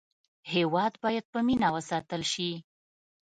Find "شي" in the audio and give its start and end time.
2.31-2.51